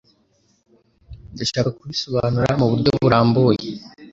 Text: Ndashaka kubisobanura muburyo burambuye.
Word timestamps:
Ndashaka 1.33 1.69
kubisobanura 1.77 2.51
muburyo 2.59 2.91
burambuye. 3.01 3.67